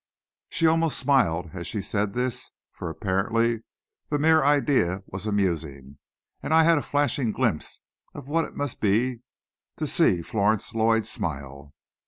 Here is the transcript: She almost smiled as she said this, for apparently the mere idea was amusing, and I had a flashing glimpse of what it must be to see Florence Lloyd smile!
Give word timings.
She 0.49 0.65
almost 0.65 0.97
smiled 0.97 1.51
as 1.53 1.67
she 1.67 1.79
said 1.79 2.15
this, 2.15 2.49
for 2.71 2.89
apparently 2.89 3.61
the 4.09 4.17
mere 4.17 4.43
idea 4.43 5.03
was 5.05 5.27
amusing, 5.27 5.99
and 6.41 6.55
I 6.55 6.63
had 6.63 6.79
a 6.79 6.81
flashing 6.81 7.31
glimpse 7.31 7.81
of 8.15 8.27
what 8.27 8.45
it 8.45 8.55
must 8.55 8.79
be 8.81 9.19
to 9.77 9.85
see 9.85 10.23
Florence 10.23 10.73
Lloyd 10.73 11.05
smile! 11.05 11.75